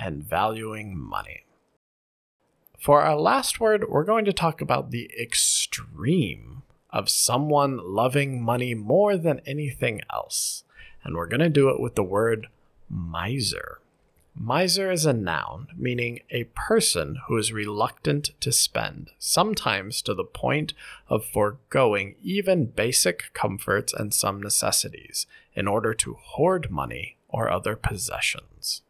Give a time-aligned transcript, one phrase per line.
[0.00, 1.44] and valuing money.
[2.78, 8.74] For our last word, we're going to talk about the extreme of someone loving money
[8.74, 10.64] more than anything else.
[11.04, 12.48] And we're going to do it with the word
[12.88, 13.80] miser.
[14.34, 20.24] Miser is a noun, meaning a person who is reluctant to spend, sometimes to the
[20.24, 20.72] point
[21.08, 27.76] of foregoing even basic comforts and some necessities, in order to hoard money or other
[27.76, 28.82] possessions.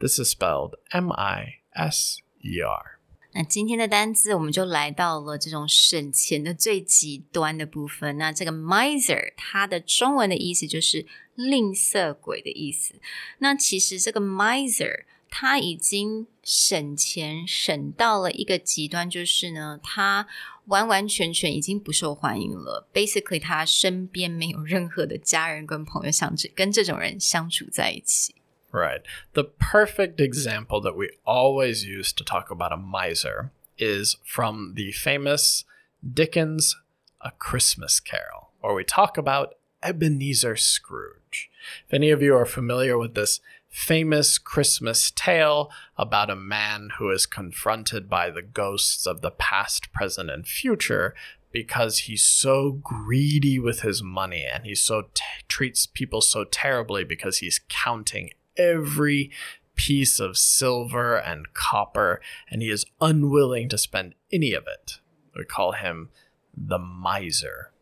[0.00, 2.98] This is spelled M I S E R.
[3.32, 8.16] 那今天的单字，我们就来到了这种省钱的最极端的部分。
[8.16, 12.94] 那这个 miser，它的中文的意思就是吝啬鬼的意思。
[13.38, 20.26] 那其实这个 miser，他已经省钱省到了一个极端，就是呢，他
[20.64, 22.88] 完完全全已经不受欢迎了。
[22.94, 28.34] Basically，他身边没有任何的家人跟朋友想跟这种人相处在一起。
[28.72, 29.00] Right.
[29.32, 34.92] The perfect example that we always use to talk about a miser is from the
[34.92, 35.64] famous
[36.08, 36.76] Dickens
[37.20, 41.50] A Christmas Carol, where we talk about Ebenezer Scrooge.
[41.86, 47.10] If any of you are familiar with this famous Christmas tale about a man who
[47.10, 51.14] is confronted by the ghosts of the past, present, and future
[51.52, 57.04] because he's so greedy with his money and he so t- treats people so terribly
[57.04, 59.30] because he's counting every
[59.74, 62.20] piece of silver and copper,
[62.50, 65.00] and he is unwilling to spend any of it.
[65.34, 66.10] We call him
[66.56, 67.72] the miser.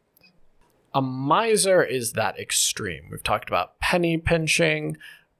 [0.94, 3.08] A miser is that extreme.
[3.10, 4.96] We've talked about penny pinching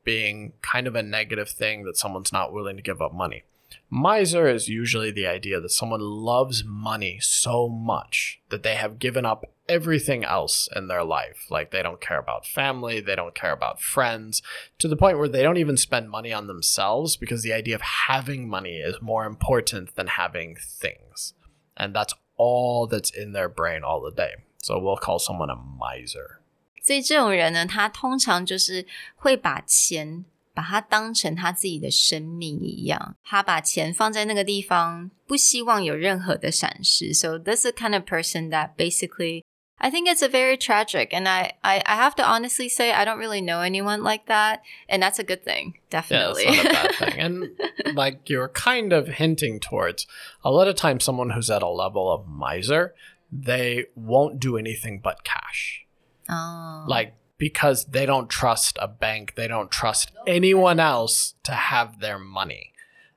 [0.08, 3.42] being kind of a negative thing that someone's not willing to give up money.
[3.91, 9.26] Miser is usually the idea that someone loves money so much that they have given
[9.26, 11.44] up everything else in their life.
[11.50, 14.41] Like they don't care about family, they don't care about friends,
[14.78, 17.82] to the point where they don't even spend money on themselves because the idea of
[17.82, 21.34] having money is more important than having things.
[21.76, 24.36] And that's all that's in their brain all the day.
[24.62, 26.40] So we'll call someone a miser.
[26.88, 28.85] 所以这种人呢，他通常就是
[29.16, 37.13] 会把钱把它当成他自己的生命一样，他把钱放在那个地方，不希望有任何的闪失。
[37.13, 39.44] So this is the kind of person that basically
[39.77, 43.03] I think it's a very tragic, and I, I, I have to honestly say I
[43.03, 46.45] don't really know anyone like that, and that's a good thing, definitely.
[46.45, 47.19] Yeah, it's not a bad thing.
[47.19, 50.07] And like you're kind of hinting towards,
[50.41, 52.94] a lot of times someone who's at a level of miser,
[53.29, 55.85] they won't do anything but cash.
[56.28, 56.84] Oh.
[56.86, 62.18] Like because they don't trust a bank, they don't trust anyone else to have their
[62.18, 62.72] money.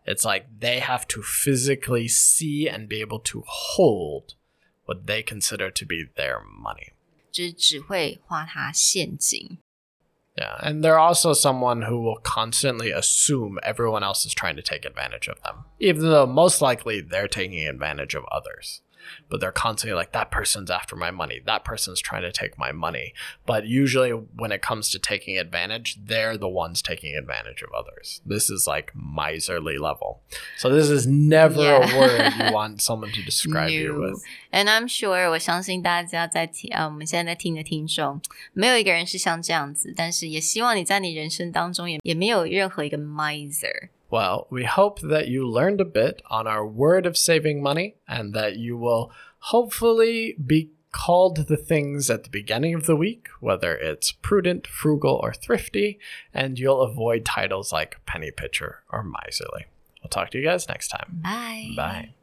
[0.05, 4.35] It's like they have to physically see and be able to hold
[4.85, 6.93] what they consider to be their money.
[10.37, 14.85] Yeah, and they're also someone who will constantly assume everyone else is trying to take
[14.85, 18.81] advantage of them, even though most likely they're taking advantage of others
[19.28, 22.72] but they're constantly like that person's after my money that person's trying to take my
[22.72, 23.12] money
[23.44, 28.20] but usually when it comes to taking advantage they're the ones taking advantage of others
[28.26, 30.22] this is like miserly level
[30.56, 31.96] so this is never yeah.
[31.96, 34.22] a word you want someone to describe you with
[34.52, 38.20] and i'm sure 我相信大家在听呃我们现在在听的听众
[38.52, 47.95] 没有一个人是像这样子但是也希望你在你人生当中也也没有任何一个 miser well, we hope that you learned a bit on our word of saving money
[48.07, 53.29] and that you will hopefully be called the things at the beginning of the week,
[53.39, 55.99] whether it's prudent, frugal, or thrifty,
[56.33, 59.65] and you'll avoid titles like penny pincher or miserly.
[60.03, 61.21] We'll talk to you guys next time.
[61.23, 61.71] Bye.
[61.75, 62.13] Bye.